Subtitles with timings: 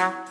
[0.00, 0.24] episode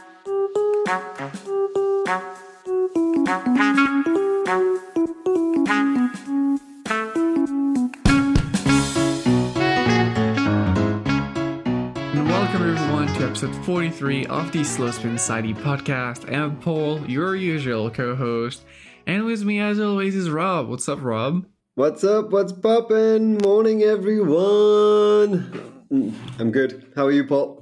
[13.64, 16.34] 43 of the Slow Spin Society podcast.
[16.34, 18.66] I'm Paul, your usual co-host,
[19.06, 20.68] and with me as always is Rob.
[20.68, 21.46] What's up, Rob?
[21.76, 22.32] What's up?
[22.32, 23.38] What's poppin'?
[23.44, 25.52] Morning, everyone.
[25.92, 26.92] Mm, I'm good.
[26.96, 27.59] How are you, Paul?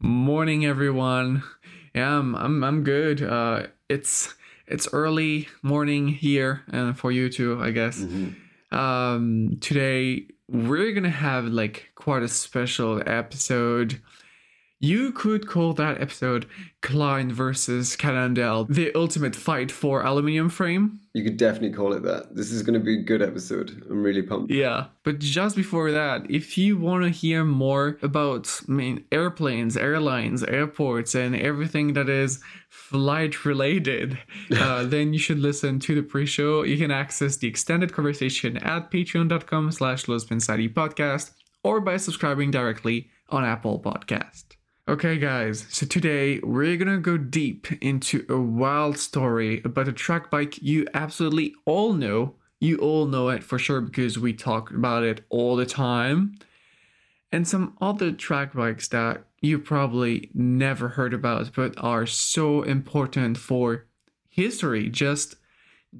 [0.00, 1.42] Morning, everyone.
[1.92, 3.20] Yeah, I'm I'm, I'm good.
[3.22, 4.32] Uh, it's
[4.66, 8.04] it's early morning here, and for you too, I guess.
[8.70, 14.00] Um, today we're gonna have like quite a special episode.
[14.80, 16.46] You could call that episode
[16.82, 21.00] Klein versus Cannondale, the ultimate fight for aluminium frame.
[21.14, 22.36] You could definitely call it that.
[22.36, 23.82] This is going to be a good episode.
[23.90, 24.52] I'm really pumped.
[24.52, 29.76] Yeah, but just before that, if you want to hear more about I mean airplanes,
[29.76, 34.16] airlines, airports, and everything that is flight related,
[34.56, 36.62] uh, then you should listen to the pre-show.
[36.62, 41.32] You can access the extended conversation at patreon.com slash podcast
[41.64, 44.57] or by subscribing directly on Apple Podcast.
[44.88, 50.30] Okay, guys, so today we're gonna go deep into a wild story about a track
[50.30, 52.36] bike you absolutely all know.
[52.58, 56.38] You all know it for sure because we talk about it all the time.
[57.30, 63.36] And some other track bikes that you probably never heard about but are so important
[63.36, 63.84] for
[64.26, 65.36] history, just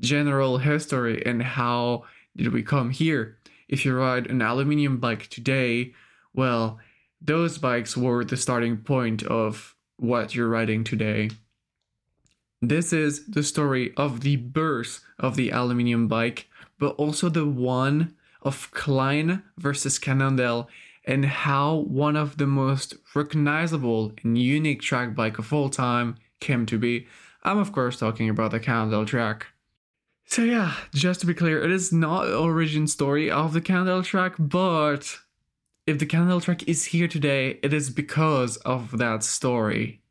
[0.00, 2.04] general history, and how
[2.38, 3.36] did we come here.
[3.68, 5.92] If you ride an aluminium bike today,
[6.32, 6.78] well,
[7.20, 11.30] those bikes were the starting point of what you're riding today.
[12.60, 18.14] This is the story of the birth of the aluminium bike, but also the one
[18.42, 20.68] of Klein versus Cannondale
[21.04, 26.66] and how one of the most recognizable and unique track bike of all time came
[26.66, 27.06] to be.
[27.42, 29.46] I'm of course talking about the Cannondale track.
[30.26, 34.02] So yeah, just to be clear, it is not the origin story of the Cannondale
[34.02, 35.18] track, but
[35.88, 40.02] if the Cannondale track is here today, it is because of that story.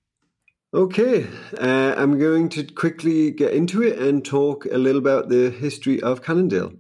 [0.74, 1.28] Okay,
[1.60, 6.02] uh, I'm going to quickly get into it and talk a little about the history
[6.02, 6.74] of Cannondale.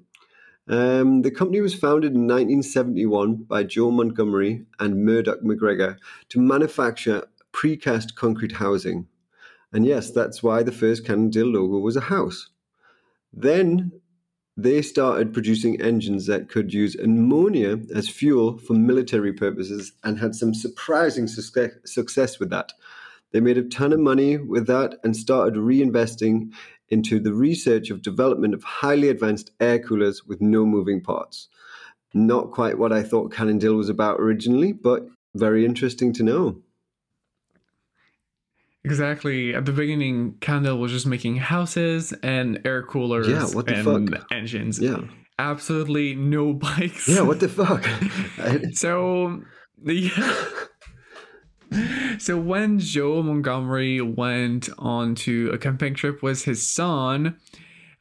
[0.67, 5.97] Um, the company was founded in 1971 by Joe Montgomery and Murdoch McGregor
[6.29, 9.07] to manufacture precast concrete housing.
[9.71, 12.49] And yes, that's why the first Cannondale logo was a house.
[13.31, 13.91] Then
[14.59, 20.33] they started producing engines that could use ammonia as fuel for military purposes and had
[20.33, 22.73] some surprising success, with that.
[23.31, 26.53] They made a ton of money with that and started reinvesting
[26.89, 31.49] into the research of development of highly advanced air coolers with no moving parts.
[32.13, 36.61] Not quite what I thought Cannondale was about originally, but very interesting to know.
[38.87, 39.53] Exactly.
[39.53, 44.09] At the beginning, Cannondale was just making houses and air coolers Yeah, what the and
[44.09, 44.25] fuck?
[44.31, 44.79] engines.
[44.79, 45.01] Yeah.
[45.39, 47.07] Absolutely no bikes.
[47.07, 47.83] Yeah, what the fuck?
[48.39, 49.43] I- So
[49.83, 50.35] yeah.
[52.17, 57.35] So when Joe Montgomery went on to a camping trip with his son,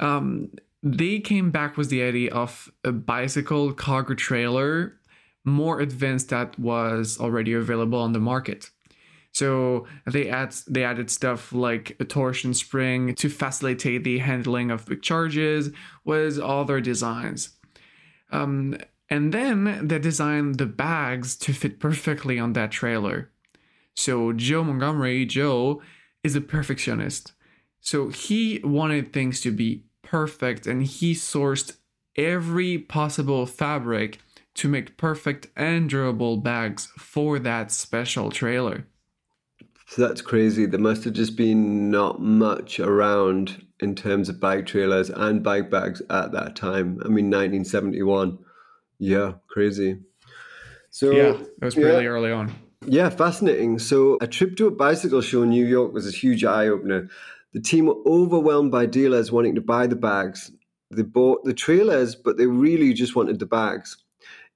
[0.00, 0.50] um,
[0.84, 4.94] they came back with the idea of a bicycle cargo trailer
[5.44, 8.70] more advanced that was already available on the market.
[9.36, 14.86] So they add they added stuff like a torsion spring to facilitate the handling of
[14.86, 15.72] big charges
[16.06, 17.50] with all their designs.
[18.32, 18.78] Um,
[19.10, 23.30] and then they designed the bags to fit perfectly on that trailer.
[23.94, 25.82] So Joe Montgomery, Joe,
[26.24, 27.34] is a perfectionist.
[27.78, 31.76] So he wanted things to be perfect and he sourced
[32.16, 34.18] every possible fabric
[34.54, 38.86] to make perfect and durable bags for that special trailer.
[39.86, 40.66] So that's crazy.
[40.66, 45.70] There must have just been not much around in terms of bike trailers and bike
[45.70, 47.00] bags at that time.
[47.04, 48.38] I mean, 1971.
[48.98, 49.98] Yeah, crazy.
[50.90, 52.52] So Yeah, it was really early on.
[52.84, 53.78] Yeah, fascinating.
[53.78, 57.08] So, a trip to a bicycle show in New York was a huge eye opener.
[57.52, 60.52] The team were overwhelmed by dealers wanting to buy the bags.
[60.90, 63.96] They bought the trailers, but they really just wanted the bags.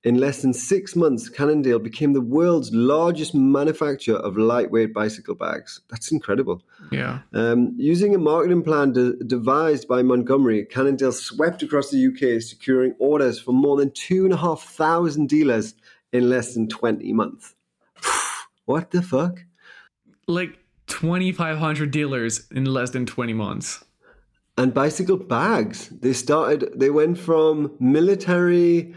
[0.03, 5.83] In less than six months, Cannondale became the world's largest manufacturer of lightweight bicycle bags.
[5.91, 6.63] That's incredible.
[6.91, 7.19] Yeah.
[7.35, 12.95] Um, using a marketing plan de- devised by Montgomery, Cannondale swept across the UK, securing
[12.99, 15.75] orders from more than 2,500 dealers
[16.13, 17.55] in less than 20 months.
[18.65, 19.45] what the fuck?
[20.27, 23.85] Like 2,500 dealers in less than 20 months.
[24.57, 25.89] And bicycle bags.
[25.89, 28.95] They started, they went from military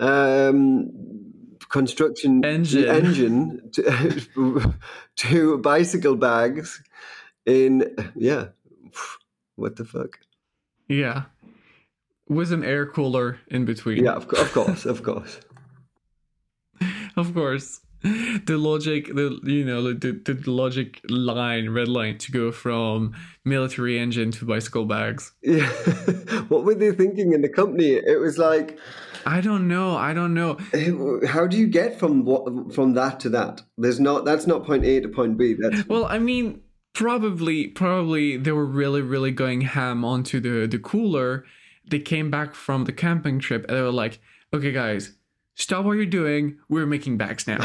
[0.00, 0.90] um,
[1.68, 2.88] construction Engine.
[2.88, 4.74] engine to,
[5.16, 6.82] to bicycle bags
[7.46, 8.46] in yeah.
[9.56, 10.18] What the fuck?
[10.88, 11.24] Yeah.
[12.28, 14.04] With an air cooler in between.
[14.04, 15.40] Yeah, of, of course, of course.
[17.16, 17.80] Of course.
[18.02, 23.14] The logic, the you know, the, the, the logic line, red line to go from
[23.44, 25.32] military engine to bicycle bags.
[25.42, 25.68] Yeah.
[26.48, 27.90] what were they thinking in the company?
[27.90, 28.78] It was like,
[29.26, 29.96] I don't know.
[29.96, 30.58] I don't know.
[31.26, 33.62] how do you get from what from that to that?
[33.78, 34.24] There's not.
[34.24, 35.54] That's not point A to point B.
[35.58, 36.62] That's Well, I mean,
[36.92, 41.44] probably, probably they were really, really going ham onto the the cooler.
[41.90, 44.20] They came back from the camping trip and they were like,
[44.54, 45.16] "Okay, guys,
[45.54, 46.58] stop what you're doing.
[46.68, 47.58] We're making bags now,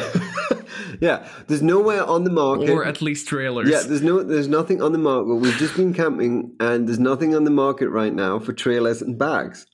[0.99, 1.27] yeah.
[1.47, 2.69] There's nowhere on the market.
[2.69, 5.35] or at least trailers." yeah, there's no, there's nothing on the market.
[5.35, 9.17] We've just been camping, and there's nothing on the market right now for trailers and
[9.17, 9.67] bags.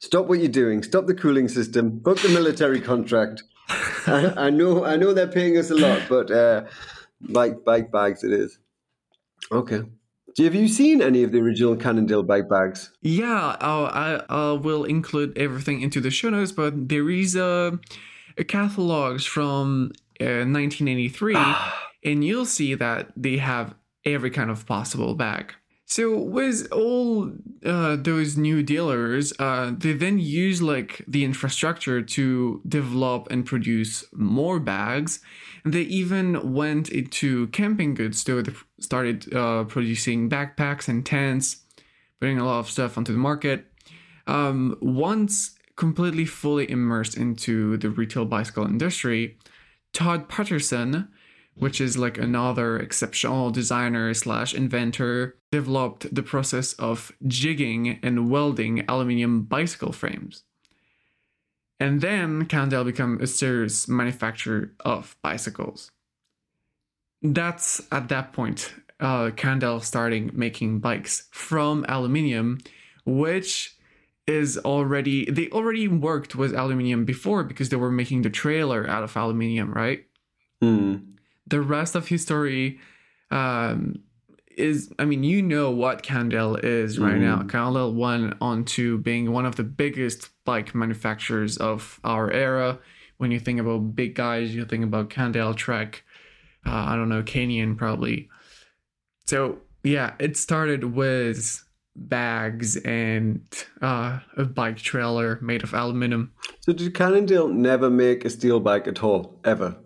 [0.00, 0.82] Stop what you're doing.
[0.82, 1.90] Stop the cooling system.
[1.90, 3.42] Book the military contract.
[4.06, 6.64] I, I know, I know they're paying us a lot, but uh,
[7.28, 8.58] like bike bags, it is.
[9.52, 9.82] Okay.
[10.38, 12.90] Have you seen any of the original Cannondale bike bags?
[13.02, 17.78] Yeah, I'll, I will include everything into the show notes, but there is a,
[18.38, 21.36] a catalog from uh, 1983,
[22.04, 23.74] and you'll see that they have
[24.06, 25.54] every kind of possible bag.
[25.90, 27.32] So with all
[27.66, 34.04] uh, those new dealers, uh, they then use like the infrastructure to develop and produce
[34.12, 35.18] more bags.
[35.64, 38.40] And they even went into camping goods, they
[38.78, 41.62] started uh, producing backpacks and tents,
[42.20, 43.66] putting a lot of stuff onto the market.
[44.28, 49.38] Um, once completely fully immersed into the retail bicycle industry,
[49.92, 51.08] Todd Patterson,
[51.60, 58.84] which is like another exceptional designer slash inventor, developed the process of jigging and welding
[58.88, 60.44] aluminium bicycle frames.
[61.78, 65.90] And then Cannondale became a serious manufacturer of bicycles.
[67.22, 72.58] That's at that point, uh, Cannondale starting making bikes from aluminium,
[73.04, 73.76] which
[74.26, 79.02] is already they already worked with aluminium before because they were making the trailer out
[79.02, 80.06] of aluminium, right?
[80.62, 80.96] Hmm.
[81.46, 82.78] The rest of his story
[83.30, 84.02] um,
[84.56, 87.42] is I mean, you know what Cannondale is right now.
[87.42, 92.78] Cannondale went on to being one of the biggest bike manufacturers of our era.
[93.18, 96.04] When you think about big guys, you think about Cannondale, Trek,
[96.66, 98.28] uh, I don't know, Canyon probably.
[99.26, 101.64] So yeah, it started with
[101.96, 103.42] bags and
[103.82, 106.32] uh, a bike trailer made of aluminum.
[106.60, 109.76] So did Cannondale never make a steel bike at all, ever?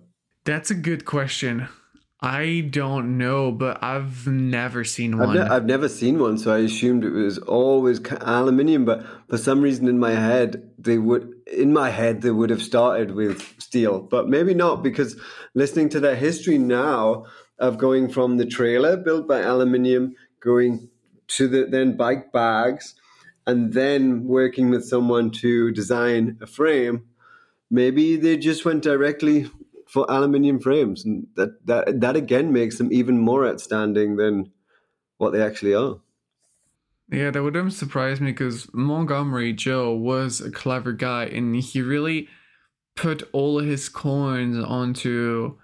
[0.44, 1.69] That's a good question.
[2.20, 5.37] I don't know, but I've never seen I've, one.
[5.37, 8.87] ne- I've never seen one, so I assumed it was always aluminium.
[8.87, 12.62] But for some reason, in my head, they would in my head they would have
[12.62, 15.20] started with steel, but maybe not because
[15.55, 17.26] listening to their history now
[17.58, 20.88] of going from the trailer built by aluminium, going
[21.29, 22.94] to the then bike bags,
[23.47, 27.05] and then working with someone to design a frame.
[27.70, 29.50] Maybe they just went directly
[29.94, 34.50] for aluminium frames, and that that that again makes them even more outstanding than
[35.19, 36.00] what they actually are.
[37.12, 42.29] Yeah, that wouldn't surprise me because Montgomery Joe was a clever guy and he really
[42.96, 45.58] put all of his coins onto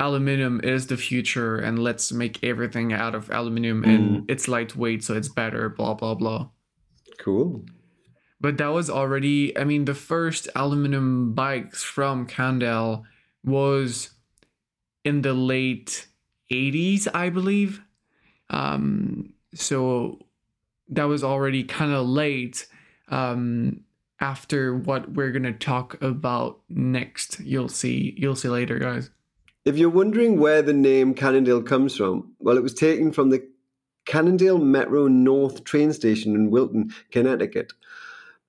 [0.00, 4.24] aluminum is the future and let's make everything out of aluminum and mm.
[4.28, 6.48] it's lightweight so it's better, blah blah blah.
[7.18, 7.66] Cool.
[8.40, 13.04] But that was already I mean the first aluminum bikes from Cannondale
[13.44, 14.10] was
[15.04, 16.06] in the late
[16.50, 17.82] 80s, I believe.
[18.50, 20.18] Um so
[20.88, 22.66] that was already kind of late
[23.08, 23.80] um
[24.20, 27.40] after what we're going to talk about next.
[27.40, 29.10] You'll see you'll see later, guys.
[29.64, 33.46] If you're wondering where the name Cannondale comes from, well, it was taken from the
[34.06, 37.74] Cannondale Metro North train station in Wilton, Connecticut.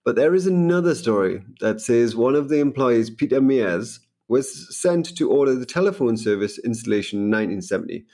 [0.06, 5.18] But there is another story that says one of the employees, Peter Mears, was sent
[5.18, 8.06] to order the telephone service installation in 1970.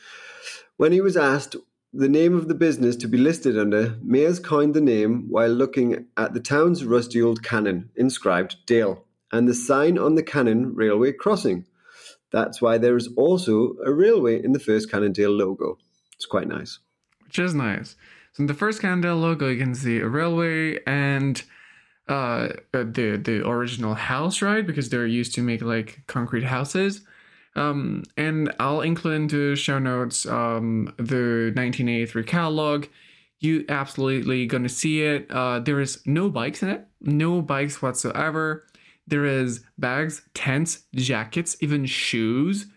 [0.78, 1.56] When he was asked
[1.94, 6.08] the name of the business to be listed under, Mears coined the name while looking
[6.18, 11.12] at the town's rusty old cannon inscribed Dale and the sign on the cannon railway
[11.12, 11.66] crossing.
[12.32, 15.78] That's why there is also a railway in the first Cannondale logo.
[16.16, 16.80] It's quite nice.
[17.24, 17.96] which is nice.
[18.34, 21.42] So in the first Cannondale logo, you can see a railway and
[22.08, 24.66] uh, the the original house, right?
[24.66, 27.02] Because they're used to make like concrete houses.
[27.56, 32.86] Um, and I'll include into show notes um, the 1983 catalog.
[33.40, 35.30] You absolutely gonna see it.
[35.32, 38.66] Uh, there is no bikes in it, no bikes whatsoever.
[39.08, 42.68] There is bags, tents, jackets, even shoes,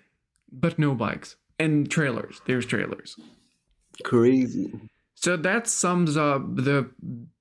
[0.52, 1.36] but no bikes.
[1.58, 2.40] And trailers.
[2.46, 3.16] There's trailers.
[4.04, 4.72] Crazy.
[5.14, 6.88] So that sums up the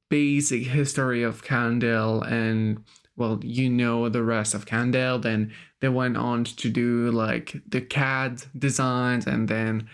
[0.10, 2.84] basic history of Cannondale and
[3.16, 5.18] well, you know the rest of Cannondale.
[5.20, 9.88] Then they went on to do like the CAD designs and then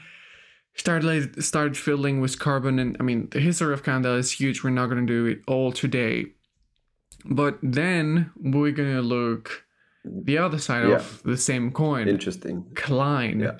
[0.75, 4.63] started started fiddling with carbon and I mean the history of Cannondale is huge.
[4.63, 6.25] We're not gonna do it all today.
[7.25, 9.63] But then we're gonna look
[10.03, 10.95] the other side Yeah.
[10.95, 12.07] of the same coin.
[12.09, 12.65] Interesting.
[12.75, 13.39] Klein.
[13.39, 13.57] Yeah.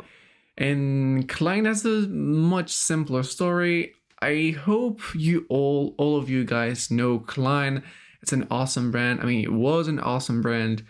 [0.58, 3.94] And Klein has a much simpler story.
[4.24, 7.84] I hope you all, all of you guys know Klein.
[8.22, 9.20] It's an awesome brand.
[9.20, 10.86] I mean, it was an awesome brand.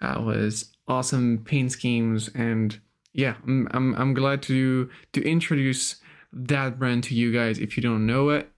[0.00, 2.80] Uh, it was awesome paint schemes, and
[3.12, 5.96] yeah, I'm, I'm I'm glad to to introduce
[6.32, 8.50] that brand to you guys if you don't know it.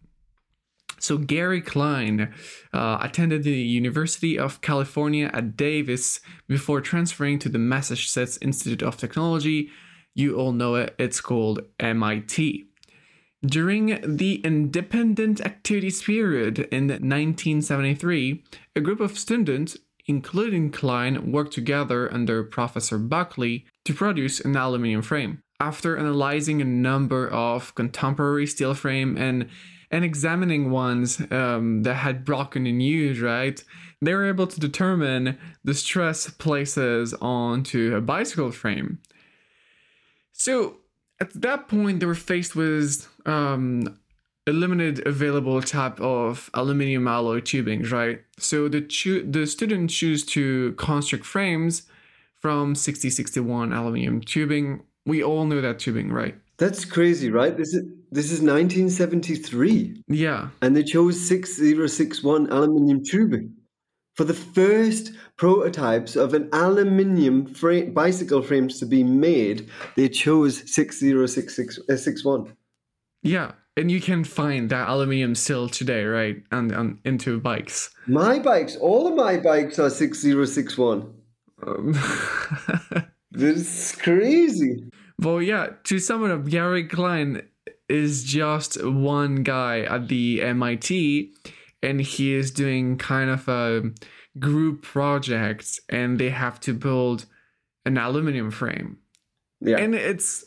[1.01, 2.33] So Gary Klein
[2.73, 8.97] uh, attended the University of California at Davis before transferring to the Massachusetts Institute of
[8.97, 9.71] Technology.
[10.15, 12.70] You all know it, it's called MIT.
[13.45, 18.45] During the independent activities period in 1973,
[18.77, 25.01] a group of students, including Klein, worked together under Professor Buckley to produce an aluminum
[25.01, 25.43] frame.
[25.59, 29.49] After analyzing a number of contemporary steel frame and
[29.93, 33.63] and examining ones um, that had broken in use, right?
[34.01, 39.01] They were able to determine the stress places onto a bicycle frame.
[40.33, 40.77] So
[41.21, 43.99] at that point, they were faced with um,
[44.47, 48.21] a limited available type of aluminum alloy tubings, right?
[48.39, 51.83] So the cho- the students choose to construct frames
[52.41, 54.83] from 6061 aluminum tubing.
[55.07, 56.35] We all know that tubing, right?
[56.59, 57.57] That's crazy, right?
[57.57, 63.55] This is this is 1973, Yeah, and they chose 6061 aluminium tubing
[64.17, 69.71] for the first prototypes of an aluminium frame, bicycle frames to be made.
[69.97, 72.53] They chose 6061.
[73.23, 76.43] Yeah, and you can find that aluminum still today, right?
[76.51, 77.91] And, and into bikes.
[78.07, 81.15] My bikes, all of my bikes are 6061.
[81.67, 81.95] Um,
[83.31, 84.91] This is crazy.
[85.19, 87.43] Well, yeah, to sum it up, Gary Klein
[87.89, 91.33] is just one guy at the MIT,
[91.83, 93.93] and he is doing kind of a
[94.39, 97.27] group project, and they have to build
[97.85, 98.99] an aluminum frame.
[99.61, 99.79] Yeah.
[99.79, 100.45] And it's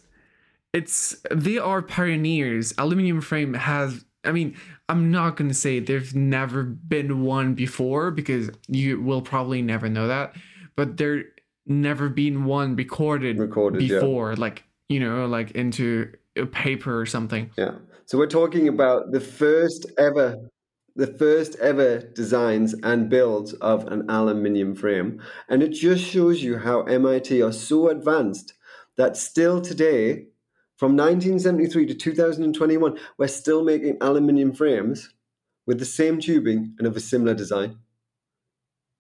[0.74, 2.74] it's they are pioneers.
[2.78, 4.56] Aluminum frame has I mean,
[4.90, 10.08] I'm not gonna say there's never been one before because you will probably never know
[10.08, 10.36] that,
[10.76, 11.26] but there
[11.66, 14.00] never been one recorded Recorded, yeah.
[14.00, 17.50] before, like you know, like into a paper or something.
[17.58, 17.76] Yeah.
[18.06, 20.38] So we're talking about the first ever
[20.96, 25.22] the first ever designs and builds of an aluminium frame.
[25.50, 28.54] And it just shows you how MIT are so advanced
[28.96, 30.28] that still today,
[30.78, 35.10] from 1973 to 2021, we're still making aluminium frames
[35.66, 37.78] with the same tubing and of a similar design.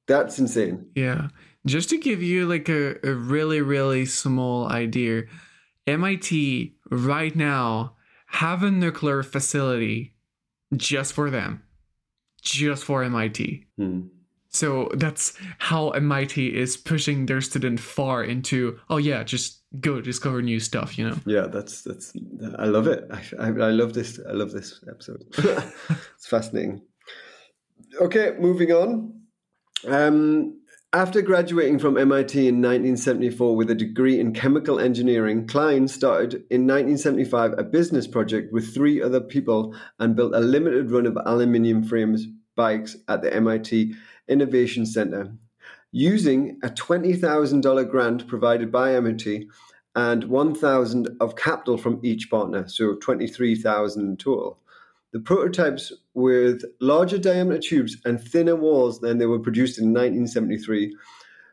[0.07, 0.87] That's insane.
[0.95, 1.29] Yeah.
[1.65, 5.23] Just to give you like a, a really, really small idea,
[5.87, 7.95] MIT right now
[8.27, 10.13] have a nuclear facility
[10.75, 11.63] just for them.
[12.41, 13.65] Just for MIT.
[13.77, 14.01] Hmm.
[14.49, 20.41] So that's how MIT is pushing their student far into, oh yeah, just go discover
[20.41, 21.17] new stuff, you know?
[21.25, 22.13] Yeah, that's that's.
[22.57, 23.05] I love it.
[23.11, 24.19] I, I, I love this.
[24.27, 25.23] I love this episode.
[26.15, 26.81] it's fascinating.
[27.99, 29.21] Okay, moving on.
[29.87, 30.59] Um,
[30.93, 36.67] after graduating from MIT in 1974 with a degree in chemical engineering, Klein started in
[36.67, 41.83] 1975 a business project with three other people and built a limited run of aluminium
[41.83, 43.95] frames bikes at the MIT
[44.27, 45.33] Innovation Center.
[45.95, 49.47] Using a $20,000 grant provided by MIT,
[49.95, 54.59] and 1,000 of capital from each partner, so 23,000 in total.
[55.11, 60.95] The prototypes with larger diameter tubes and thinner walls than they were produced in 1973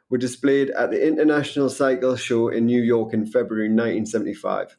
[0.08, 4.74] were displayed at the International Cycle Show in New York in February 1975.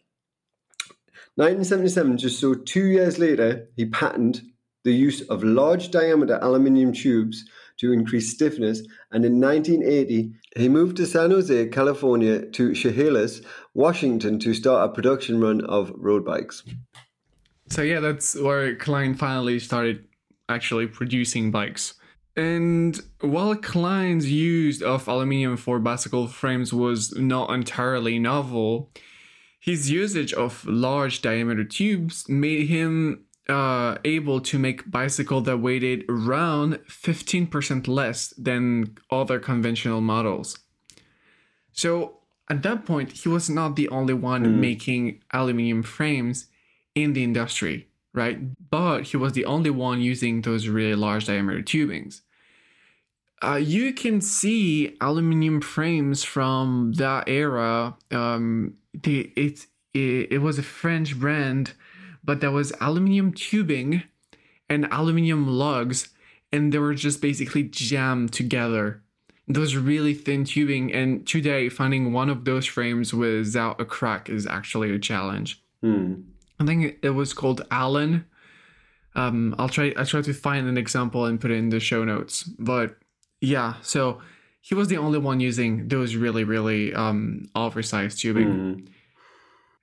[1.35, 4.43] 1977, just so two years later, he patented
[4.83, 7.45] the use of large diameter aluminium tubes
[7.81, 8.79] to increase stiffness,
[9.11, 13.41] and in 1980, he moved to San Jose, California to Chehalis,
[13.73, 16.63] Washington to start a production run of road bikes.
[17.69, 20.05] So yeah, that's where Klein finally started
[20.47, 21.95] actually producing bikes.
[22.37, 28.91] And while Klein's use of aluminium for bicycle frames was not entirely novel,
[29.59, 36.05] his usage of large diameter tubes made him uh, able to make bicycle that weighted
[36.07, 40.57] around 15% less than other conventional models.
[41.73, 42.17] So
[42.49, 44.59] at that point, he was not the only one Mm.
[44.59, 46.47] making aluminum frames
[46.95, 48.37] in the industry, right?
[48.69, 52.21] But he was the only one using those really large diameter tubings.
[53.43, 57.95] Uh, you can see aluminum frames from that era.
[58.11, 61.73] Um, they, it, it, it was a French brand,
[62.23, 64.03] but there was aluminum tubing
[64.69, 66.09] and aluminum lugs,
[66.51, 69.01] and they were just basically jammed together.
[69.47, 74.47] Those really thin tubing, and today finding one of those frames without a crack is
[74.47, 75.61] actually a challenge.
[75.81, 76.21] Hmm.
[76.59, 78.25] I think it was called Alan.
[79.15, 79.93] Um, I'll try.
[79.97, 82.43] I try to find an example and put it in the show notes.
[82.43, 82.95] But
[83.41, 84.21] yeah, so
[84.61, 88.47] he was the only one using those really, really um, oversized tubing.
[88.47, 88.85] Hmm.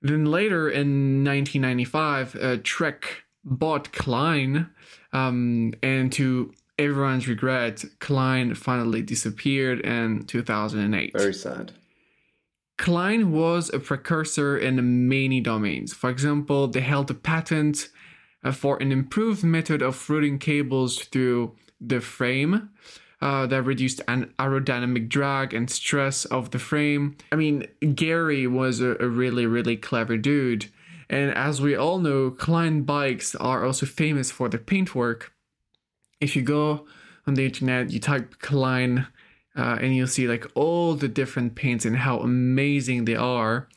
[0.01, 4.69] Then later in 1995, uh, Trek bought Klein,
[5.11, 11.11] um, and to everyone's regret, Klein finally disappeared in 2008.
[11.13, 11.73] Very sad.
[12.77, 15.93] Klein was a precursor in many domains.
[15.93, 17.89] For example, they held a patent
[18.41, 22.69] uh, for an improved method of routing cables through the frame
[23.21, 27.17] uh, that reduced an aerodynamic drag and stress of the frame.
[27.31, 30.67] I mean, Gary was a, a really, really clever dude.
[31.09, 35.33] And as we all know, Klein bikes are also famous for their paintwork.
[36.21, 36.85] If you go
[37.25, 39.07] on the internet, you type Klein
[39.57, 43.67] uh, and you'll see like all the different paints and how amazing they are.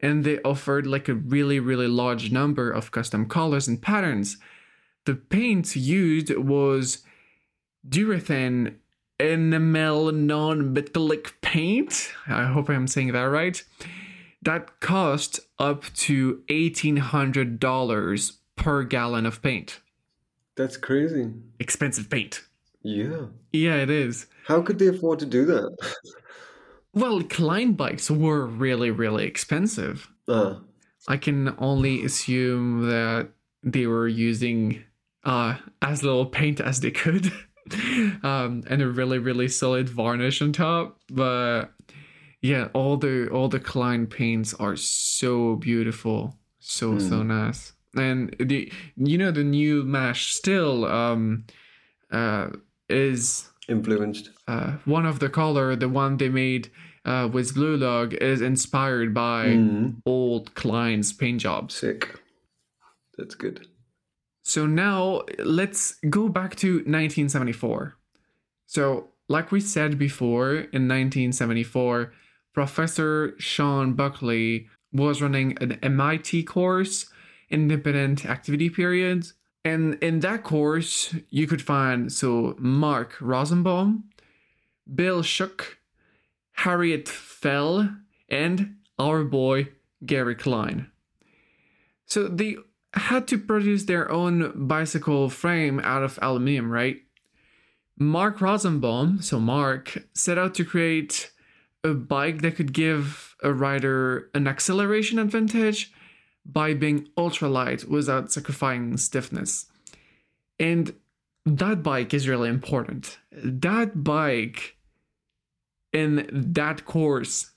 [0.00, 4.36] And they offered like a really, really large number of custom colors and patterns.
[5.06, 7.02] The paint used was
[7.88, 8.76] Durathan
[9.20, 12.12] enamel non-metallic paint.
[12.26, 13.62] I hope I'm saying that right.
[14.42, 19.80] That cost up to $1,800 per gallon of paint.
[20.56, 21.32] That's crazy.
[21.58, 22.44] Expensive paint.
[22.82, 23.26] Yeah.
[23.52, 24.26] Yeah, it is.
[24.46, 25.76] How could they afford to do that?
[26.94, 30.08] Well, Klein bikes were really, really expensive.
[30.28, 30.60] Ah,
[31.08, 33.30] I can only assume that
[33.64, 34.84] they were using
[35.24, 37.32] uh, as little paint as they could
[38.22, 40.98] um, and a really, really solid varnish on top.
[41.10, 41.72] But
[42.42, 47.72] yeah, all the all the Klein paints are so beautiful, so so nice.
[47.96, 51.44] And the you know the new Mash Steel um,
[52.10, 52.50] uh,
[52.88, 54.30] is influenced.
[54.48, 56.70] uh, one of the color, the one they made
[57.06, 60.02] uh, with Blue Lug, is inspired by Mhm.
[60.04, 61.74] old Klein's paint jobs.
[61.74, 62.20] Sick.
[63.16, 63.68] That's good.
[64.44, 67.96] So now let's go back to 1974.
[68.66, 72.12] So, like we said before, in 1974,
[72.52, 77.06] Professor Sean Buckley was running an MIT course,
[77.48, 79.26] Independent Activity Period.
[79.64, 84.04] And in that course, you could find so Mark Rosenbaum,
[84.94, 85.78] Bill Shook,
[86.52, 87.96] Harriet Fell,
[88.28, 89.68] and our boy
[90.04, 90.90] Gary Klein.
[92.04, 92.56] So they
[92.94, 96.98] had to produce their own bicycle frame out of aluminium, right?
[97.98, 101.30] Mark Rosenbaum, so Mark, set out to create
[101.84, 105.92] a bike that could give a rider an acceleration advantage
[106.46, 109.66] by being ultra light without sacrificing stiffness.
[110.58, 110.94] And
[111.46, 113.18] that bike is really important.
[113.32, 114.76] That bike
[115.92, 117.50] in that course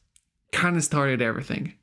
[0.51, 1.73] kind of started everything.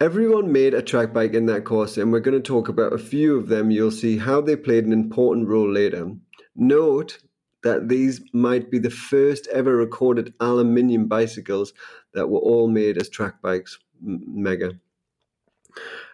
[0.00, 2.98] Everyone made a track bike in that course, and we're going to talk about a
[2.98, 3.72] few of them.
[3.72, 6.12] You'll see how they played an important role later.
[6.54, 7.18] Note
[7.64, 11.72] that these might be the first ever recorded aluminium bicycles
[12.14, 13.76] that were all made as track bikes.
[14.00, 14.78] Mega.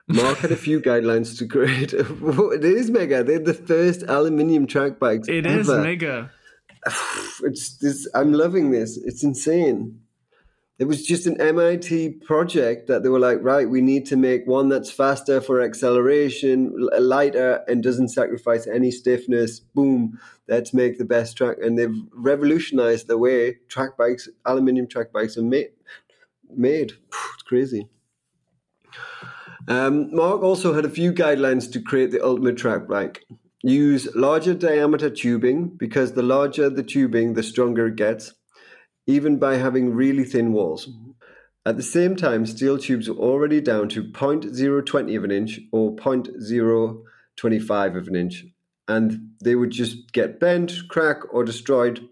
[0.08, 1.92] Mark had a few guidelines to create.
[1.92, 3.22] it is mega.
[3.22, 5.28] They're the first aluminium track bikes.
[5.28, 5.82] It is ever.
[5.82, 6.30] mega.
[7.42, 8.08] It's this.
[8.14, 8.96] I'm loving this.
[8.96, 10.00] It's insane.
[10.76, 14.44] It was just an MIT project that they were like, right, we need to make
[14.44, 19.60] one that's faster for acceleration, lighter, and doesn't sacrifice any stiffness.
[19.60, 21.58] Boom, let's make the best track.
[21.62, 25.68] And they've revolutionized the way track bikes, aluminium track bikes, are made.
[26.50, 26.94] Made.
[27.34, 27.88] It's crazy.
[29.68, 33.24] Um, Mark also had a few guidelines to create the ultimate track bike.
[33.62, 38.34] Use larger diameter tubing because the larger the tubing, the stronger it gets,
[39.06, 40.86] even by having really thin walls.
[40.86, 41.10] Mm-hmm.
[41.66, 45.96] At the same time, steel tubes were already down to 0.020 of an inch or
[45.96, 48.44] 0.025 of an inch,
[48.86, 52.06] and they would just get bent, crack, or destroyed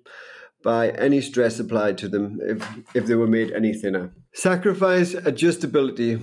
[0.65, 4.13] by any stress applied to them if, if they were made any thinner.
[4.33, 6.23] Sacrifice adjustability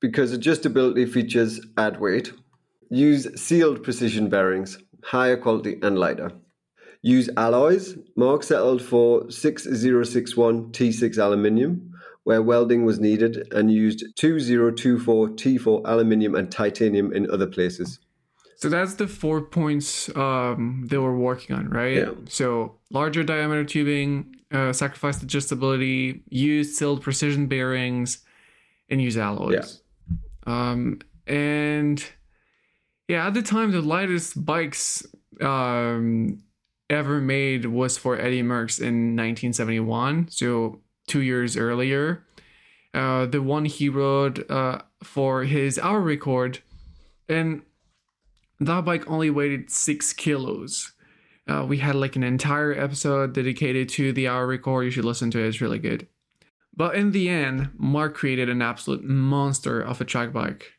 [0.00, 2.32] because adjustability features add weight.
[2.90, 6.32] Use sealed precision bearings, higher quality and lighter.
[7.06, 7.96] Use alloys.
[8.16, 16.34] Mark settled for 6061 T6 aluminium, where welding was needed, and used 2024 T4 aluminium
[16.34, 18.00] and titanium in other places.
[18.56, 21.98] So that's the four points um, they were working on, right?
[21.98, 22.10] Yeah.
[22.28, 28.24] So larger diameter tubing, uh, sacrifice adjustability, use sealed precision bearings,
[28.88, 29.80] and use alloys.
[30.44, 32.04] Um, and
[33.06, 35.06] yeah, at the time, the lightest bikes
[35.40, 36.42] um,
[36.88, 42.24] ever made was for Eddie Merckx in 1971, so two years earlier.
[42.94, 46.60] Uh, the one he rode uh, for his hour record,
[47.28, 47.62] and
[48.60, 50.92] that bike only weighed six kilos.
[51.46, 54.84] Uh, we had like an entire episode dedicated to the hour record.
[54.84, 56.06] You should listen to it; it's really good.
[56.74, 60.72] But in the end, Mark created an absolute monster of a track bike,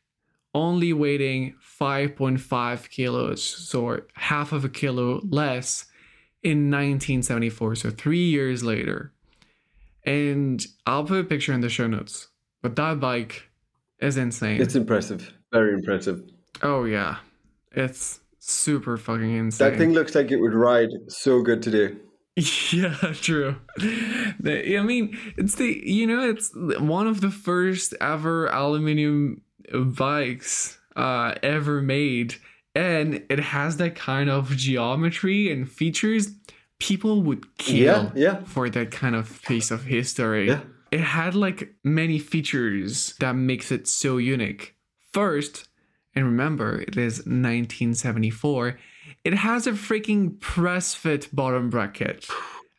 [0.54, 5.86] only weighing 5.5 kilos, so half of a kilo less
[6.43, 9.13] in 1974, so three years later.
[10.06, 12.30] And I'll put a picture in the show notes.
[12.62, 13.50] But that bike
[14.00, 14.62] is insane.
[14.62, 15.34] It's impressive.
[15.52, 16.21] Very impressive.
[16.63, 17.17] oh, yeah.
[17.71, 19.71] It's super fucking insane.
[19.71, 21.95] That thing looks like it would ride so good today.
[22.71, 23.56] Yeah, true.
[23.80, 29.41] I mean, it's the you know, it's one of the first ever aluminum
[29.73, 32.36] bikes uh ever made,
[32.78, 36.30] and it has that kind of geometry and features
[36.80, 38.44] people would kill Yeah, yeah.
[38.44, 40.48] for that kind of piece of history.
[40.48, 40.62] Yeah.
[40.92, 44.76] It had like many features that makes it so unique.
[45.12, 45.68] First,
[46.13, 48.78] and remember, it is 1974.
[49.24, 52.28] It has a freaking press fit bottom bracket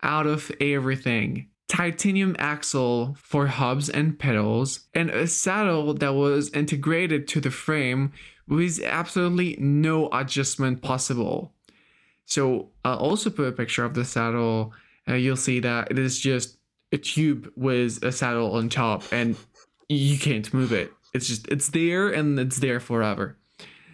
[0.02, 1.48] out of everything.
[1.68, 8.12] Titanium axle for hubs and pedals, and a saddle that was integrated to the frame
[8.48, 11.52] with absolutely no adjustment possible.
[12.24, 14.72] So I'll also put a picture of the saddle.
[15.08, 16.58] Uh, you'll see that it is just
[16.92, 19.36] a tube with a saddle on top, and
[19.88, 20.92] you can't move it.
[21.14, 23.36] It's just it's there and it's there forever.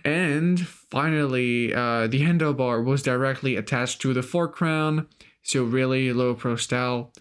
[0.04, 5.06] And finally, uh, the handlebar was directly attached to the fork crown,
[5.42, 7.12] so really low pro style.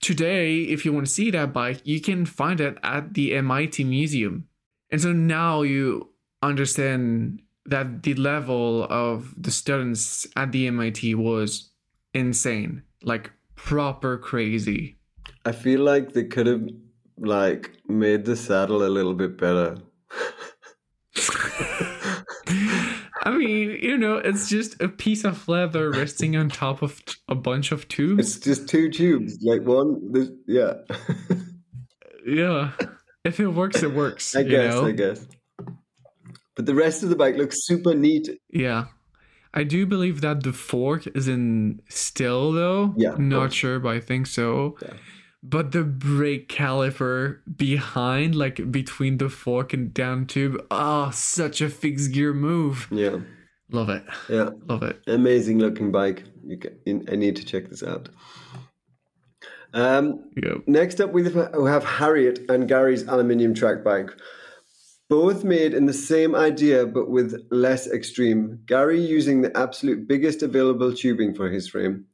[0.00, 3.84] Today, if you want to see that bike, you can find it at the MIT
[3.84, 4.48] Museum.
[4.90, 6.13] And so now you
[6.48, 11.70] understand that the level of the students at the MIT was
[12.12, 14.96] insane, like proper crazy.
[15.44, 16.68] I feel like they could have
[17.18, 19.76] like made the saddle a little bit better.
[23.26, 27.34] I mean, you know, it's just a piece of leather resting on top of a
[27.34, 28.36] bunch of tubes.
[28.36, 30.12] It's just two tubes, like one.
[30.12, 30.74] There's, yeah,
[32.26, 32.72] Yeah.
[33.24, 34.34] If it works, it works.
[34.34, 34.74] I guess.
[34.74, 34.86] know?
[34.86, 35.26] I guess.
[36.56, 38.28] But the rest of the bike looks super neat.
[38.50, 38.86] Yeah.
[39.52, 42.94] I do believe that the fork is in still though.
[42.96, 44.76] Yeah, Not sure, but I think so.
[44.82, 44.94] Yeah.
[45.42, 51.68] But the brake caliper behind, like between the fork and down tube, oh, such a
[51.68, 52.88] fixed gear move.
[52.90, 53.18] Yeah,
[53.70, 54.02] Love it.
[54.28, 54.50] yeah.
[54.68, 55.00] Love it.
[55.06, 56.24] Amazing looking bike.
[56.46, 58.08] You can, I need to check this out.
[59.72, 60.54] Um, Yeah.
[60.66, 64.10] Next up, we have Harriet and Gary's aluminium track bike.
[65.08, 68.60] Both made in the same idea but with less extreme.
[68.66, 72.06] Gary using the absolute biggest available tubing for his frame.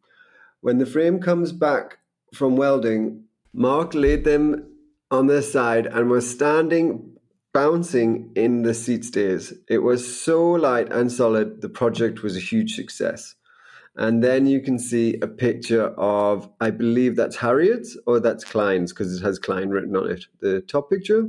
[0.61, 1.99] When the frame comes back
[2.35, 4.67] from welding, Mark laid them
[5.11, 7.17] on their side and was standing
[7.53, 9.53] bouncing in the seat stays.
[9.69, 13.35] It was so light and solid, the project was a huge success.
[13.97, 18.93] And then you can see a picture of, I believe that's Harriet's or that's Klein's
[18.93, 20.27] because it has Klein written on it.
[20.41, 21.27] The top picture?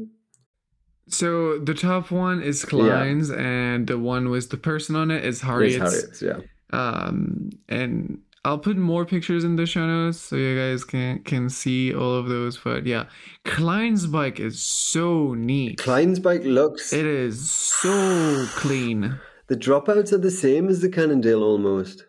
[1.12, 5.36] So the top one is Klein's, and the one with the person on it is
[5.38, 5.78] It's Harriet's.
[5.78, 6.40] Harriet's, yeah.
[6.74, 11.50] Um, and I'll put more pictures in the show notes so you guys can can
[11.50, 12.58] see all of those.
[12.58, 13.06] But yeah,
[13.46, 15.78] Klein's bike is so neat.
[15.80, 19.20] Klein's bike looks, It is so clean.
[19.48, 22.06] the dropouts are the same as the Cannondale almost.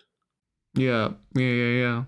[0.75, 2.05] Yeah, yeah, yeah, yeah.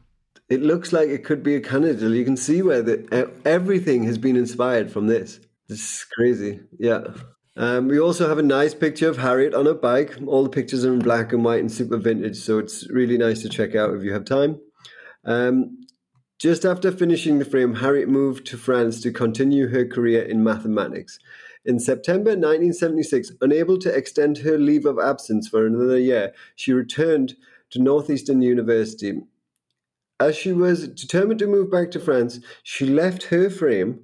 [0.48, 2.14] It looks like it could be a Cannondale.
[2.14, 5.40] You can see where the, everything has been inspired from this.
[5.68, 6.60] This is crazy.
[6.78, 7.04] Yeah.
[7.56, 10.16] Um, we also have a nice picture of Harriet on a bike.
[10.26, 13.42] All the pictures are in black and white and super vintage, so it's really nice
[13.42, 14.60] to check out if you have time.
[15.24, 15.86] Um,
[16.38, 21.18] just after finishing the frame, Harriet moved to France to continue her career in mathematics.
[21.64, 27.36] In September 1976, unable to extend her leave of absence for another year, she returned
[27.70, 29.22] to Northeastern University.
[30.20, 34.00] As she was determined to move back to France, she left her frame,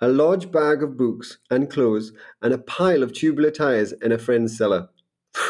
[0.00, 4.18] a large bag of books and clothes, and a pile of tubular tires in a
[4.18, 4.88] friend's cellar.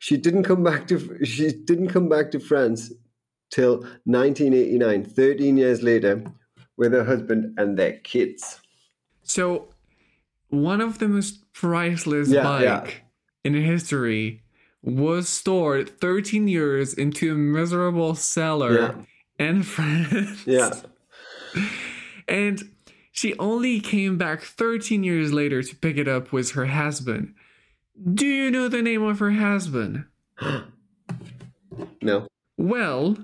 [0.00, 2.92] She didn't come back to she didn't come back to France
[3.50, 6.22] till 1989, 13 years later,
[6.76, 8.60] with her husband and their kids.
[9.22, 9.68] So,
[10.50, 12.90] one of the most priceless Yeah, bike yeah.
[13.44, 14.42] in history
[14.82, 18.78] was stored 13 years into a miserable cellar
[19.38, 19.46] Yeah.
[19.46, 20.46] in France.
[20.46, 20.70] Yeah.
[22.28, 22.70] And
[23.18, 27.34] she only came back 13 years later to pick it up with her husband.
[28.14, 30.04] Do you know the name of her husband?
[32.00, 32.28] No.
[32.56, 33.16] Well,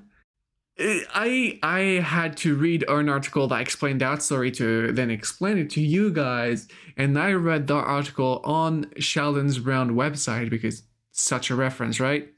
[0.78, 5.70] I I had to read an article that explained that story to then explain it
[5.70, 11.54] to you guys, and I read the article on Sheldon's Brown website because such a
[11.54, 12.28] reference, right?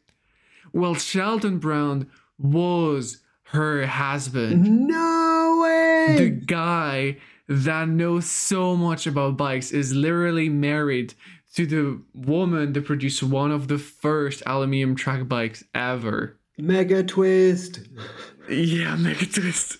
[0.74, 4.86] Well, Sheldon Brown was her husband.
[4.88, 6.16] No way.
[6.18, 7.16] The guy
[7.48, 11.14] that knows so much about bikes is literally married
[11.54, 16.38] to the woman that produced one of the first aluminium track bikes ever.
[16.58, 17.80] Mega twist.
[18.48, 19.78] Yeah, mega twist.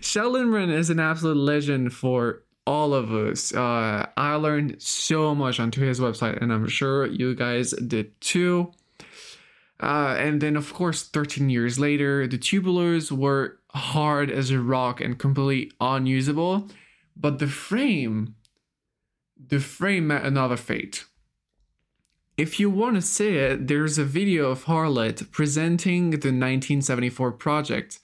[0.00, 3.54] Sheldon is an absolute legend for all of us.
[3.54, 8.72] Uh, I learned so much onto his website, and I'm sure you guys did too.
[9.80, 15.00] Uh, and then, of course, 13 years later, the tubulars were hard as a rock
[15.00, 16.68] and completely unusable.
[17.18, 18.36] But the frame,
[19.36, 21.04] the frame met another fate.
[22.36, 27.98] If you want to see it, there's a video of Harriet presenting the 1974 project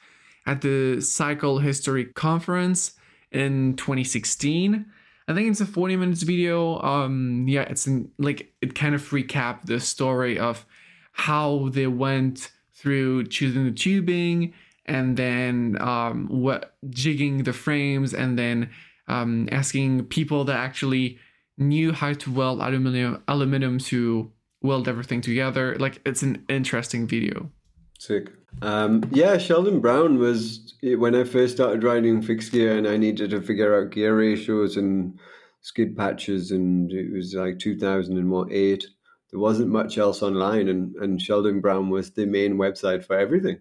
[0.44, 2.94] at the Cycle History Conference
[3.31, 4.87] in 2016.
[5.27, 6.81] I think it's a 40 minutes video.
[6.81, 10.66] Um, yeah, it's in, like it kind of recap the story of
[11.12, 14.53] how they went through choosing the tubing
[14.85, 18.70] and then um, what jigging the frames and then
[19.09, 21.19] um, asking people that actually
[21.59, 25.77] knew how to weld aluminum aluminum to weld everything together.
[25.77, 27.51] Like it's an interesting video.
[27.99, 28.31] Sick.
[28.62, 33.31] Um, yeah, Sheldon Brown was when I first started riding fixed gear and I needed
[33.31, 35.19] to figure out gear ratios and
[35.61, 38.87] skid patches, and it was like 2008.
[39.31, 43.59] There wasn't much else online, and, and Sheldon Brown was the main website for everything.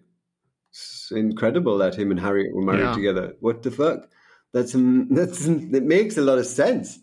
[0.70, 2.94] It's incredible that him and Harriet were married Yeah.
[2.94, 3.34] together.
[3.40, 4.08] What the fuck?
[4.54, 4.72] That's
[5.10, 6.98] that's it makes a lot of sense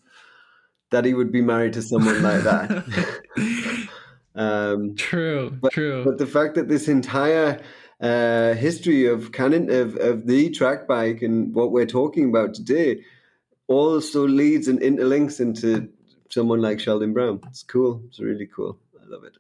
[0.89, 3.87] that he would be married to someone like that.
[4.35, 6.03] um, True, true.
[6.03, 7.61] but the fact that this entire
[8.01, 13.03] uh, history of canon of, of the track bike and what we're talking about today
[13.67, 15.87] also leads and interlinks into
[16.29, 17.39] someone like Sheldon Brown.
[17.47, 18.01] It's cool.
[18.07, 18.77] It's really cool.
[19.01, 19.37] I love it.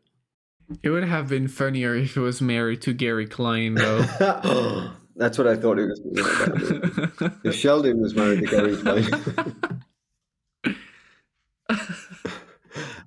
[0.83, 4.91] It would have been funnier if he was married to Gary Klein, though.
[5.15, 5.99] That's what I thought it was.
[5.99, 7.35] going to be.
[7.49, 9.07] If Sheldon was married to Gary Klein.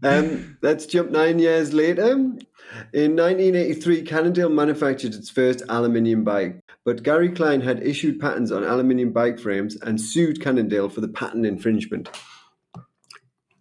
[0.03, 2.11] um, let's jump nine years later.
[2.93, 8.65] In 1983, Cannondale manufactured its first aluminium bike, but Gary Klein had issued patents on
[8.65, 12.11] aluminium bike frames and sued Cannondale for the patent infringement.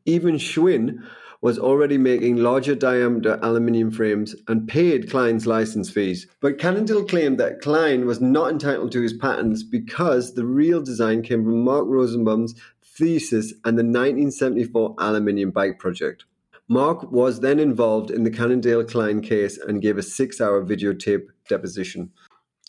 [0.06, 1.04] Even Schwinn
[1.44, 6.26] was already making larger diameter aluminium frames and paid Klein's license fees.
[6.40, 11.22] But Cannondale claimed that Klein was not entitled to his patents because the real design
[11.22, 16.24] came from Mark Rosenbaum's thesis and the 1974 aluminium bike project.
[16.70, 21.26] Mark was then involved in the Cannondale Klein case and gave a six hour videotape
[21.50, 22.10] deposition.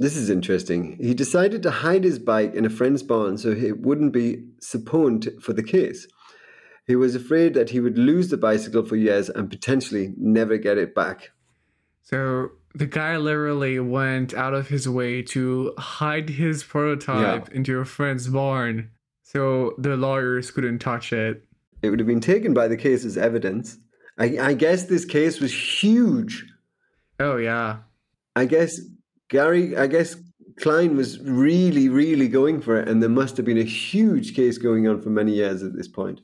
[0.00, 0.98] This is interesting.
[1.00, 5.40] He decided to hide his bike in a friend's barn so it wouldn't be subpoenaed
[5.40, 6.08] for the case.
[6.86, 10.78] He was afraid that he would lose the bicycle for years and potentially never get
[10.78, 11.30] it back.
[12.02, 17.84] so the guy literally went out of his way to hide his prototype into a
[17.84, 18.90] friend's barn
[19.22, 21.44] so the lawyers couldn't touch it.
[21.82, 23.78] It would have been taken by the case as evidence.
[24.18, 26.44] I, I guess this case was huge.
[27.20, 27.78] Oh, yeah.
[28.34, 28.72] I guess
[29.28, 30.16] Gary, I guess
[30.60, 34.58] Klein was really, really going for it, and there must have been a huge case
[34.58, 36.20] going on for many years at this point.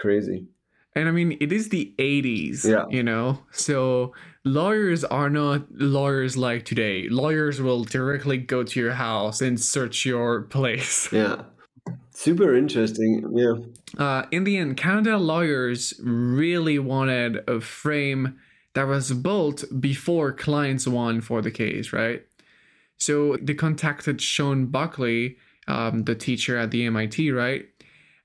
[0.00, 0.46] Crazy.
[0.96, 2.86] And I mean, it is the 80s, Yeah.
[2.90, 3.44] you know?
[3.52, 4.12] So
[4.44, 7.08] lawyers are not lawyers like today.
[7.08, 11.08] Lawyers will directly go to your house and search your place.
[11.12, 11.42] Yeah.
[12.12, 13.24] Super interesting.
[13.34, 13.54] Yeah.
[13.96, 18.38] Uh, in the end, Cannondale lawyers really wanted a frame
[18.74, 22.22] that was built before Klein's one for the case, right?
[22.98, 27.66] So they contacted Sean Buckley, um, the teacher at the MIT, right?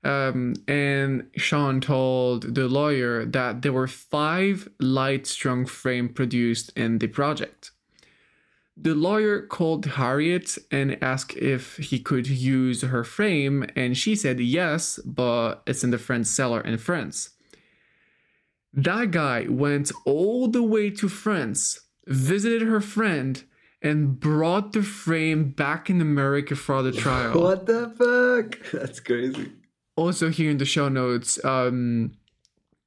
[0.06, 7.00] Um, and Sean told the lawyer that there were five light strung frame produced in
[7.00, 7.72] the project.
[8.76, 14.38] The lawyer called Harriet and asked if he could use her frame, and she said
[14.38, 17.30] yes, but it's in the French cellar in France.
[18.72, 23.42] That guy went all the way to France, visited her friend,
[23.82, 27.40] and brought the frame back in America for the trial.
[27.40, 28.70] What the fuck?
[28.70, 29.50] That's crazy.
[29.96, 32.12] Also, here in the show notes, um,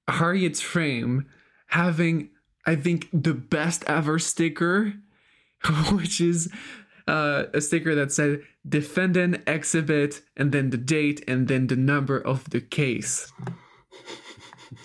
[0.08, 1.26] Harriet's frame
[1.68, 2.30] having,
[2.66, 4.94] I think, the best ever sticker,
[5.92, 6.52] which is
[7.08, 12.20] uh, a sticker that said defendant exhibit and then the date and then the number
[12.20, 13.32] of the case.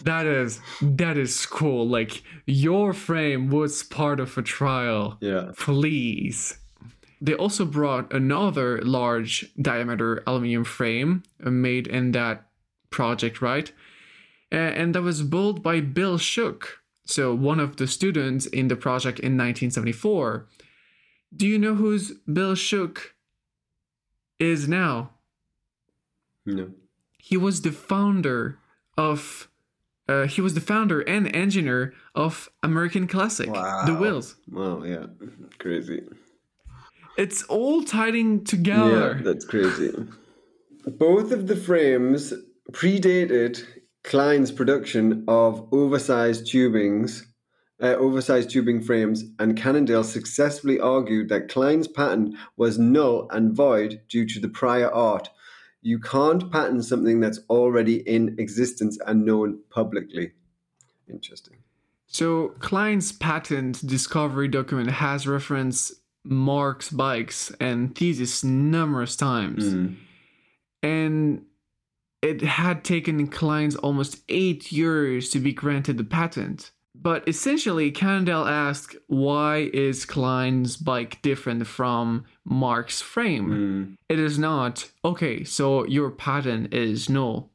[0.03, 1.87] That is that is cool.
[1.87, 5.19] Like your frame was part of a trial.
[5.21, 5.53] Yeah.
[5.59, 6.59] Please.
[7.25, 12.47] They also brought another large diameter aluminum frame made in that
[12.91, 13.73] project, right?
[14.53, 19.19] And that was built by Bill Shook, so one of the students in the project
[19.21, 20.47] in 1974.
[21.35, 23.15] Do you know who's Bill Shook
[24.39, 25.11] is now?
[26.45, 26.73] No.
[27.17, 28.59] He was the founder
[28.99, 29.49] of.
[30.07, 33.99] Uh, he was the founder and engineer of American Classic, the Wow.
[33.99, 34.37] wheels.
[34.53, 35.07] Wow, yeah.
[35.59, 36.03] Crazy.
[37.17, 39.21] It's all Yeah, together.
[39.23, 39.93] that's crazy.
[40.99, 42.35] Both of the frames
[42.73, 43.65] predated
[44.03, 47.23] Klein's production of oversized tubings,
[47.81, 54.03] uh, oversized tubing frames, and Cannondale successfully argued that Klein's patent was null and void
[54.09, 55.29] due to the prior art.
[55.83, 60.33] You can't patent something that's already in existence and known publicly.
[61.09, 61.59] Interesting.
[62.07, 65.93] So Klein's patent discovery document has referenced
[66.25, 69.65] Mark's bikes and thesis numerous times.
[69.65, 69.97] Mm.
[70.83, 71.45] And
[72.23, 76.71] it had taken Klein's almost eight years to be granted the patent.
[76.95, 83.49] But essentially, Cannondale asked, why is Klein's bike different from Mark's frame?
[83.49, 83.97] Mm.
[84.09, 84.91] It is not.
[85.05, 87.51] Okay, so your patent is null.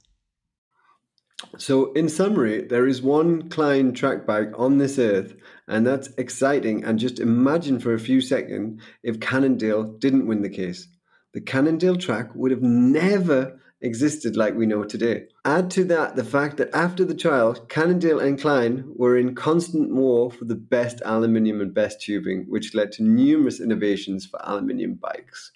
[1.58, 5.36] So, in summary, there is one Klein track bike on this earth,
[5.69, 6.84] and that's exciting.
[6.84, 10.88] And just imagine for a few seconds if Cannondale didn't win the case.
[11.34, 15.27] The Cannondale track would have never existed like we know today.
[15.45, 19.93] Add to that the fact that after the trial, Cannondale and Klein were in constant
[19.93, 24.95] war for the best aluminium and best tubing, which led to numerous innovations for aluminium
[24.95, 25.51] bikes.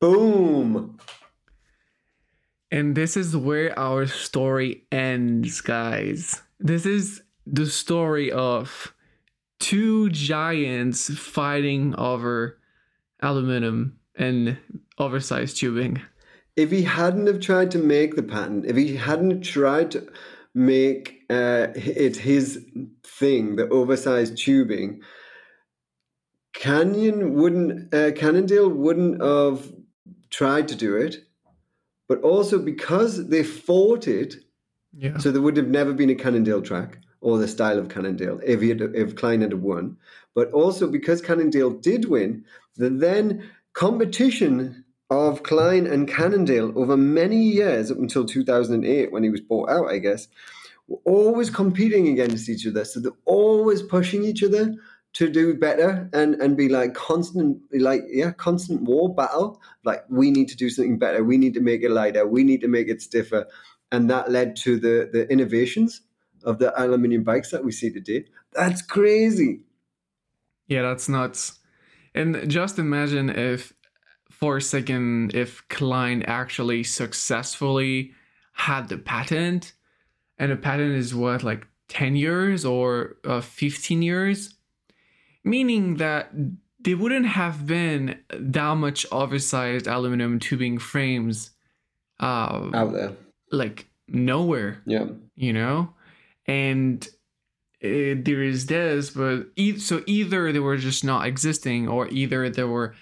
[0.00, 0.98] Boom!
[2.70, 6.42] And this is where our story ends, guys.
[6.58, 8.92] This is the story of
[9.58, 12.58] two giants fighting over
[13.20, 14.58] aluminum and
[14.98, 16.00] oversized tubing.
[16.56, 20.06] if he hadn't have tried to make the patent, if he hadn't tried to
[20.54, 22.64] make uh, it his
[23.02, 25.02] thing, the oversized tubing,
[26.54, 29.70] Canyon wouldn't, uh, Cannondale wouldn't have
[30.30, 31.16] tried to do it.
[32.08, 34.36] But also because they fought it,
[34.96, 35.18] Yeah.
[35.18, 38.62] so there would have never been a Cannondale track or the style of Cannondale if
[38.62, 39.96] had, if Klein had won.
[40.34, 42.44] But also because Cannondale did win,
[42.76, 49.30] the then competition of Klein and Cannondale over many years up until 2008 when he
[49.30, 50.28] was bought out, I guess,
[50.88, 52.84] were always competing against each other.
[52.84, 54.74] So they're always pushing each other
[55.14, 59.60] to do better and and be like constant like yeah constant war battle.
[59.84, 61.24] Like we need to do something better.
[61.24, 62.26] We need to make it lighter.
[62.26, 63.46] We need to make it stiffer.
[63.92, 66.02] And that led to the the innovations
[66.46, 68.24] of the aluminium bikes that we see today.
[68.52, 69.60] That's crazy.
[70.68, 71.58] Yeah, that's nuts.
[72.14, 73.72] And just imagine if,
[74.30, 78.12] for a second, if Klein actually successfully
[78.52, 79.72] had the patent,
[80.38, 84.54] and the patent is what, like 10 years or uh, 15 years?
[85.44, 86.30] Meaning that
[86.80, 91.50] they wouldn't have been that much oversized aluminum tubing frames,
[92.20, 93.12] uh, out there.
[93.52, 95.06] like nowhere yeah.
[95.34, 95.92] you know
[96.48, 97.08] and
[97.84, 102.48] uh, there is this but e- so either they were just not existing or either
[102.50, 102.94] they were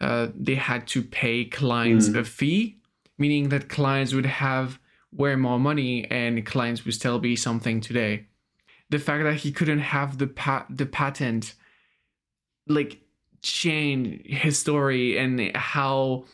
[0.00, 2.18] uh, they had to pay Klein's Mm.
[2.18, 2.78] a fee
[3.18, 4.78] meaning that Klein's would have
[5.12, 8.26] way more money and Klein's would still be something today
[8.90, 11.54] the fact that he couldn't have the pa- the patent
[12.68, 13.00] like
[13.42, 16.24] change his story and how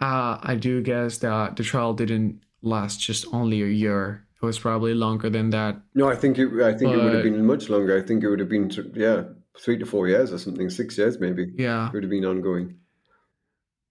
[0.02, 4.26] uh, I do guess that the trial didn't last just only a year.
[4.42, 5.80] It was probably longer than that.
[5.94, 6.50] No, I think it.
[6.64, 7.96] I think it would have been much longer.
[7.98, 9.24] I think it would have been yeah,
[9.60, 11.52] three to four years or something, six years maybe.
[11.56, 11.88] Yeah.
[11.88, 12.76] It would have been ongoing.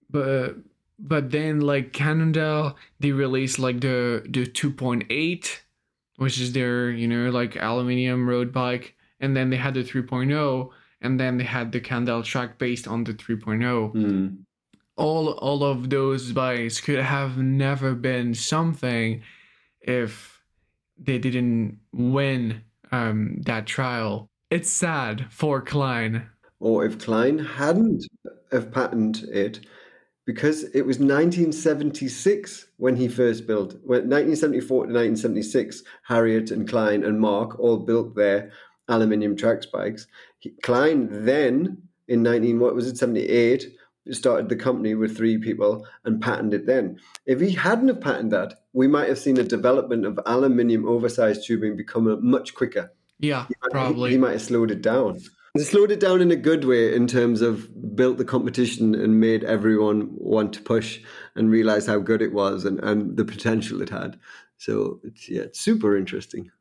[0.09, 0.55] but
[0.99, 5.59] but then like Cannondale they released like the the 2.8
[6.17, 10.69] which is their you know like aluminium road bike and then they had the 3.0
[11.01, 14.37] and then they had the Cannondale track based on the 3.0 Mm.
[15.01, 19.21] All all of those bikes could have never been something
[19.81, 20.41] if
[20.97, 26.27] they didn't win um that trial it's sad for Klein
[26.59, 28.05] Or if Klein hadn't
[28.51, 29.65] have patented it,
[30.25, 33.73] because it was 1976 when he first built.
[33.83, 38.51] When 1974 to 1976, Harriet and Klein and Mark all built their
[38.87, 40.05] aluminium track bikes.
[40.39, 43.73] He, Klein then in 19 what was it 78
[44.09, 46.99] started the company with three people and patented it then.
[47.25, 51.45] If he hadn't have patented that, we might have seen a development of aluminium oversized
[51.45, 52.91] tubing become a much quicker.
[53.19, 55.19] yeah He- probably He might have slowed it down.
[55.55, 59.19] They slowed it down in a good way in terms of built the competition and
[59.19, 61.01] made everyone want to push
[61.35, 64.17] and realize how good it was and, and the potential it had.
[64.57, 66.51] So it's yeah, it's super interesting.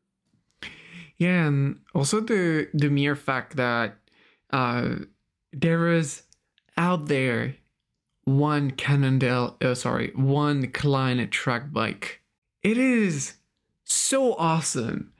[1.19, 3.99] Yeah, and also the the mere fact that
[4.53, 4.97] uh,
[5.53, 6.23] there is
[6.81, 7.57] out there
[8.25, 12.23] one Cannondale, uh, sorry, one Klein track bike.
[12.63, 13.35] It is
[13.85, 15.13] so awesome.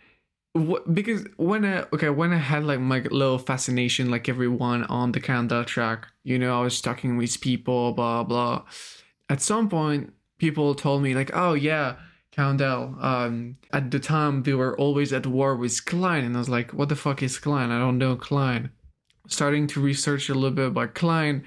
[0.93, 5.21] Because when I okay when I had like my little fascination like everyone on the
[5.21, 8.65] Cannondale track, you know, I was talking with people, blah blah.
[9.29, 11.97] At some point, people told me like, oh yeah,
[12.33, 12.97] Cannondale.
[13.01, 16.73] Um, at the time, they were always at war with Klein, and I was like,
[16.73, 17.71] "What the fuck is Klein?
[17.71, 18.71] I don't know Klein."
[19.31, 21.45] Starting to research a little bit about Klein,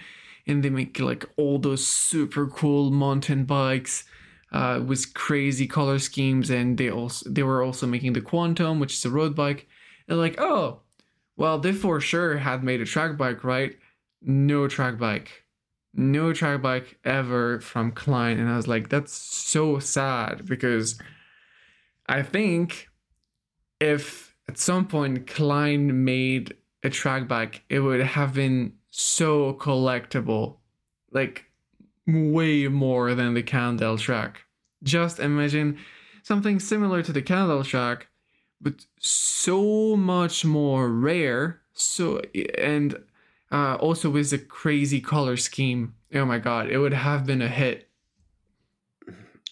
[0.47, 4.05] and they make like all those super cool mountain bikes
[4.51, 8.93] uh, with crazy color schemes, and they also they were also making the Quantum, which
[8.93, 9.67] is a road bike.
[10.07, 10.81] And like, oh,
[11.37, 13.77] well, they for sure had made a track bike, right?
[14.21, 15.43] No track bike
[15.93, 18.39] no track bike ever from Klein.
[18.39, 20.99] And I was like, that's so sad because
[22.07, 22.87] I think
[23.79, 30.57] if at some point Klein made a track bike, it would have been so collectible.
[31.11, 31.45] Like
[32.05, 34.45] way more than the Cannondale track.
[34.83, 35.77] Just imagine
[36.21, 38.07] something similar to the Cannondale track,
[38.59, 41.61] but so much more rare.
[41.73, 42.21] So
[42.57, 43.01] and
[43.51, 45.95] uh, also with the crazy color scheme.
[46.13, 47.89] Oh my god, it would have been a hit.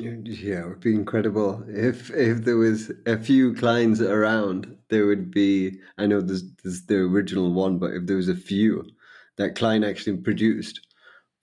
[0.02, 4.78] Yeah, it would be incredible if if there was a few Kleins around.
[4.90, 5.80] There would be.
[5.98, 8.86] I know there's there's the original one, but if there was a few
[9.38, 10.82] that Klein actually produced,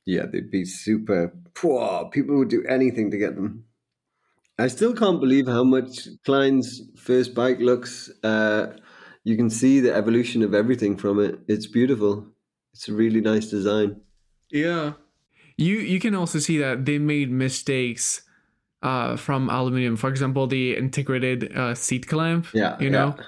[0.05, 1.33] yeah, they'd be super.
[1.55, 2.09] Poor.
[2.11, 3.65] people would do anything to get them.
[4.59, 8.11] I still can't believe how much Klein's first bike looks.
[8.25, 8.77] Uh,
[9.25, 11.39] you can see the evolution of everything from it.
[11.47, 12.27] It's beautiful.
[12.73, 14.01] It's a really nice design.
[14.51, 14.95] Yeah.
[15.57, 18.23] You you can also see that they made mistakes
[18.83, 19.97] uh, from aluminum.
[19.97, 22.47] For example, the integrated uh, seat clamp.
[22.55, 23.24] Yeah, You know, yeah.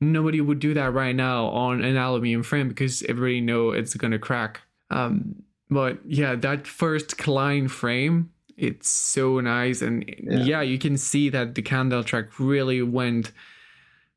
[0.00, 4.18] nobody would do that right now on an aluminum frame because everybody know it's gonna
[4.18, 4.60] crack.
[4.90, 10.62] Um, but yeah, that first Klein frame, it's so nice, and yeah, Yeah.
[10.62, 13.32] you can see that the Cannondale track really went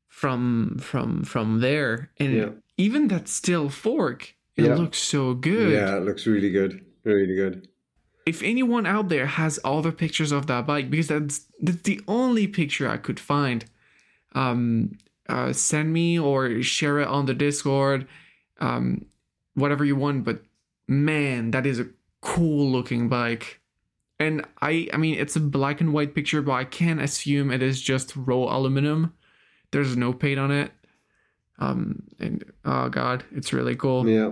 [0.08, 2.50] from from from there, and Yeah.
[2.78, 5.72] even that steel fork, it looks so good.
[5.72, 6.82] Yeah, it looks really good.
[7.04, 7.68] Really good.
[8.26, 12.02] If anyone out there has all the pictures of that bike because that's that's the
[12.08, 13.66] only picture i could find
[14.34, 14.98] um
[15.30, 18.08] uh send me or share it on the discord
[18.60, 19.06] um
[19.56, 20.42] whatever you want but
[20.88, 21.88] man that is a
[22.22, 23.60] cool looking bike.
[24.20, 27.62] And i i mean it's a black and white picture but i can assume it
[27.62, 29.14] is just raw aluminum.
[29.72, 30.72] There's no paint on it.
[31.60, 34.08] Um and oh god it's really cool.
[34.08, 34.32] Yeah.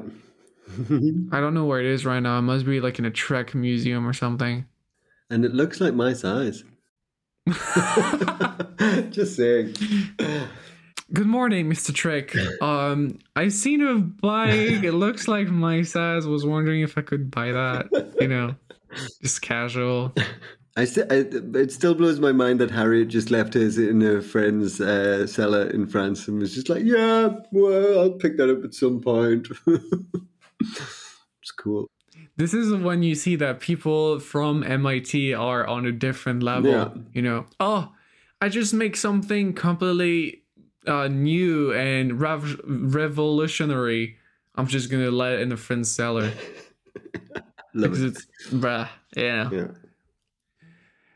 [1.31, 3.53] I don't know where it is right now it must be like in a trek
[3.55, 4.65] museum or something
[5.31, 6.65] and it looks like my size.
[9.09, 9.73] Just saying.
[11.13, 11.93] Good morning, Mr.
[11.93, 12.35] Trek.
[12.61, 14.83] Um, I seen a bike.
[14.83, 16.27] It looks like my size.
[16.27, 18.13] Was wondering if I could buy that.
[18.19, 18.55] You know.
[19.21, 20.13] just casual.
[20.75, 21.25] I, st- I
[21.57, 25.69] it still blows my mind that Harriet just left his in a friend's uh, cellar
[25.69, 29.47] in France and was just like, "Yeah, well, I'll pick that up at some point."
[30.61, 31.87] it's cool.
[32.35, 36.71] This is when you see that people from MIT are on a different level.
[36.71, 36.89] Yeah.
[37.13, 37.91] You know, oh,
[38.41, 40.43] I just make something completely
[40.87, 44.17] uh, new and rev- revolutionary.
[44.55, 46.31] I'm just gonna let it in the friend's cellar
[47.73, 48.07] Love because it.
[48.07, 49.49] it's bruh, yeah.
[49.51, 49.67] Yeah.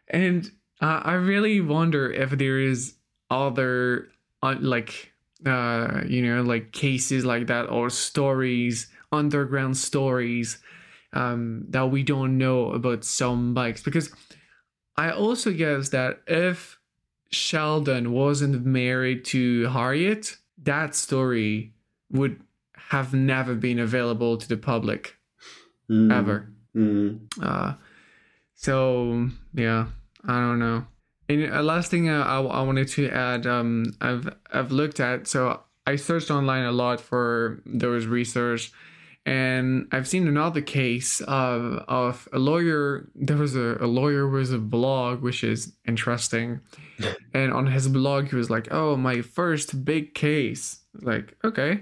[0.07, 0.49] And
[0.81, 2.95] uh, I really wonder if there is
[3.29, 4.07] other
[4.43, 5.11] uh, like
[5.45, 10.60] uh you know like cases like that or stories underground stories
[11.14, 14.12] um that we don't know about some bikes because
[14.97, 16.80] I also guess that if
[17.32, 21.74] Sheldon wasn't married to Harriet that story
[22.12, 22.41] would
[22.76, 25.16] have never been available to the public
[25.88, 27.20] Mm, ever mm.
[27.43, 27.76] uh,
[28.56, 29.88] so yeah,
[30.26, 30.88] I don't know.
[31.30, 35.28] And uh, last thing uh, I, I wanted to add, um, I've I've looked at
[35.28, 38.72] so I searched online a lot for those research,
[39.26, 43.09] and I've seen another case of of a lawyer.
[43.15, 46.61] There was a, a lawyer with a blog, which is interesting,
[47.34, 51.82] and on his blog he was like, "Oh, my first big case." Like, okay,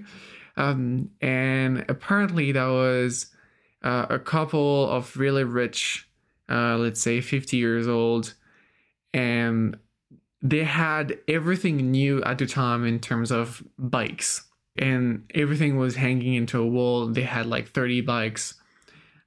[0.58, 3.28] um, and apparently that was
[3.84, 6.08] uh, a couple of really rich,
[6.50, 8.34] uh, let's say 50 years old,
[9.14, 9.78] and
[10.42, 14.44] they had everything new at the time in terms of bikes,
[14.78, 17.08] and everything was hanging into a wall.
[17.08, 18.56] They had like 30 bikes,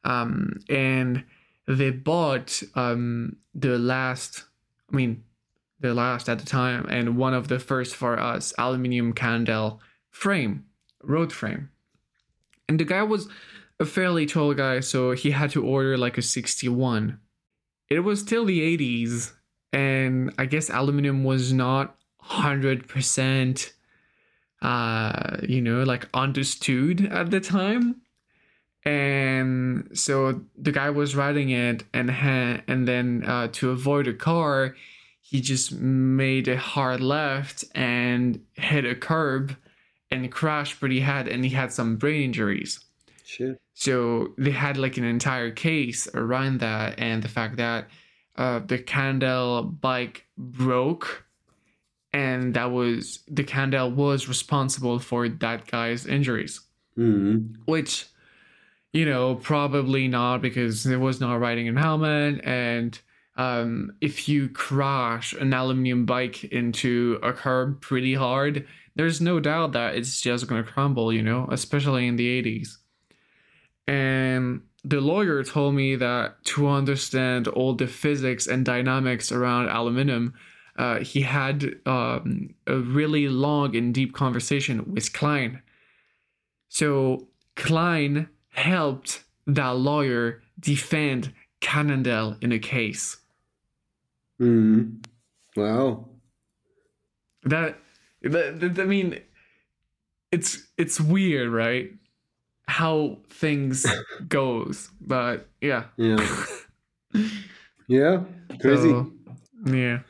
[0.04, 1.24] um, and
[1.66, 4.44] they bought um, the last,
[4.92, 5.24] I mean,
[5.80, 9.80] the last at the time, and one of the first for us aluminium Cannondale
[10.10, 10.64] frame,
[11.02, 11.70] road frame.
[12.68, 13.28] And the guy was
[13.78, 17.20] a fairly tall guy, so he had to order like a 61.
[17.88, 19.32] It was still the 80s,
[19.72, 23.72] and I guess aluminum was not 100%,
[24.62, 28.02] uh, you know, like understood at the time.
[28.84, 34.14] And so the guy was riding it, and ha- and then uh, to avoid a
[34.14, 34.76] car,
[35.20, 39.56] he just made a hard left and hit a curb
[40.10, 42.78] and crashed pretty hard, and he had some brain injuries.
[43.24, 43.60] Shit.
[43.74, 47.88] So they had like an entire case around that and the fact that
[48.36, 51.25] uh, the Cannondale bike broke
[52.22, 53.00] and that was
[53.38, 56.54] the Cannondale was responsible for that guy's injuries,
[56.98, 57.56] Mm.
[57.72, 57.92] which
[58.98, 62.90] you know probably not because there was not riding a helmet and
[63.38, 68.54] um, if you crash an aluminum bike into a curb pretty hard,
[68.96, 72.68] there's no doubt that it's just gonna crumble, you know, especially in the 80s.
[73.86, 80.32] And the lawyer told me that to understand all the physics and dynamics around aluminum,
[80.78, 85.62] uh, he had um, a really long and deep conversation with Klein.
[86.68, 93.16] So Klein helped that lawyer defend Cannondale in a case.
[94.40, 95.02] Mm.
[95.56, 96.08] Wow.
[97.42, 97.78] That,
[98.22, 99.22] that, that- I mean,
[100.32, 101.92] it's it's weird, right?
[102.68, 103.86] How things
[104.28, 105.88] goes, but yeah.
[105.96, 106.46] Yeah.
[107.88, 108.24] Yeah.
[108.60, 108.92] Crazy.
[108.92, 109.12] So,
[109.66, 110.02] yeah.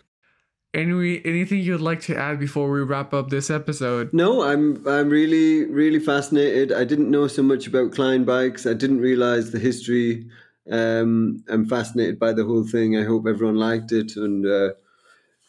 [0.76, 4.12] Any anything you'd like to add before we wrap up this episode?
[4.12, 6.70] No, I'm I'm really really fascinated.
[6.70, 8.66] I didn't know so much about Klein bikes.
[8.66, 10.28] I didn't realize the history.
[10.70, 12.94] Um, I'm fascinated by the whole thing.
[12.94, 14.74] I hope everyone liked it, and uh,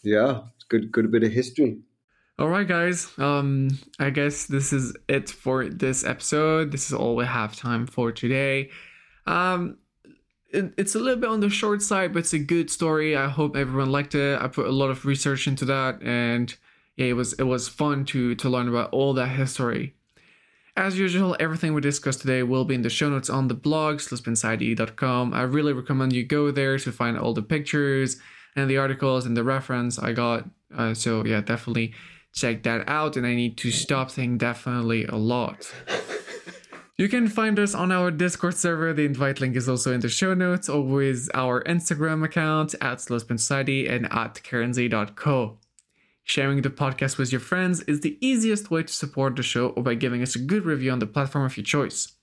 [0.01, 1.79] yeah, it's good good bit of history.
[2.39, 3.11] All right, guys.
[3.17, 6.71] Um, I guess this is it for this episode.
[6.71, 8.69] This is all we have time for today.
[9.25, 9.79] Um,
[10.51, 13.15] it's a little bit on the short side, but it's a good story.
[13.15, 14.41] I hope everyone liked it.
[14.41, 16.55] I put a lot of research into that, and
[16.95, 19.93] yeah, it was it was fun to to learn about all that history.
[20.75, 23.97] As usual, everything we discussed today will be in the show notes on the blog,
[23.97, 25.33] slipinsidey.com.
[25.33, 28.17] I really recommend you go there to find all the pictures
[28.55, 30.45] and the articles and the reference I got.
[30.75, 31.95] Uh, so yeah, definitely
[32.31, 33.17] check that out.
[33.17, 35.73] And I need to stop saying definitely a lot.
[36.97, 38.91] You can find us on our Discord server.
[38.91, 42.97] The invite link is also in the show notes, or with our Instagram account at
[42.97, 43.37] slowspin
[43.87, 45.59] and at karenz.co.
[46.23, 49.83] Sharing the podcast with your friends is the easiest way to support the show or
[49.83, 52.13] by giving us a good review on the platform of your choice.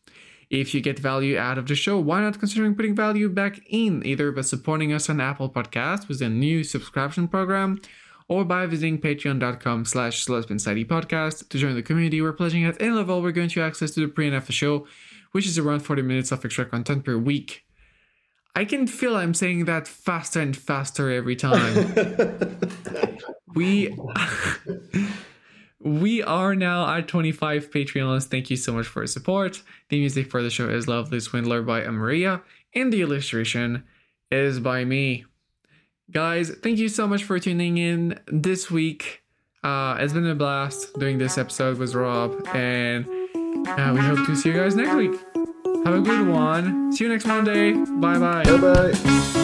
[0.50, 4.04] If you get value out of the show, why not considering putting value back in,
[4.04, 7.80] either by supporting us on Apple Podcasts with a new subscription program,
[8.28, 12.22] or by visiting patreon.com slash podcast to join the community.
[12.22, 14.86] We're pledging at any level, we're going to access to the pre and after show,
[15.32, 17.64] which is around 40 minutes of extra content per week.
[18.56, 21.92] I can feel I'm saying that faster and faster every time.
[23.54, 23.96] we
[25.80, 28.26] we are now at 25 Patreons.
[28.26, 29.62] Thank you so much for your support.
[29.88, 32.42] The music for the show is Lovely Swindler by Maria,
[32.74, 33.84] and the illustration
[34.30, 35.24] is by me.
[36.14, 39.24] Guys, thank you so much for tuning in this week.
[39.64, 43.04] Uh, it's been a blast doing this episode with Rob, and
[43.66, 45.18] uh, we hope to see you guys next week.
[45.84, 46.92] Have a good one.
[46.92, 47.72] See you next Monday.
[47.72, 48.44] Bye bye.
[48.44, 49.43] Bye bye.